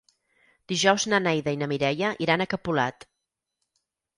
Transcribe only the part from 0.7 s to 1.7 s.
Dijous na Neida i na